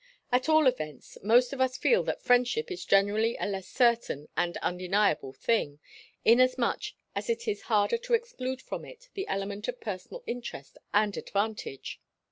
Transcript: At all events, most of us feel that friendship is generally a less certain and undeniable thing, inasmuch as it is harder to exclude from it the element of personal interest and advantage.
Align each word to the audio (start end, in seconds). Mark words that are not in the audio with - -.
At 0.31 0.49
all 0.49 0.65
events, 0.65 1.19
most 1.21 1.53
of 1.53 1.61
us 1.61 1.77
feel 1.77 2.01
that 2.05 2.23
friendship 2.23 2.71
is 2.71 2.85
generally 2.85 3.37
a 3.37 3.45
less 3.45 3.67
certain 3.67 4.29
and 4.35 4.57
undeniable 4.57 5.31
thing, 5.31 5.79
inasmuch 6.25 6.85
as 7.13 7.29
it 7.29 7.47
is 7.47 7.61
harder 7.69 7.99
to 7.99 8.15
exclude 8.15 8.63
from 8.63 8.83
it 8.83 9.09
the 9.13 9.27
element 9.27 9.67
of 9.67 9.79
personal 9.79 10.23
interest 10.25 10.79
and 10.91 11.15
advantage. 11.17 12.01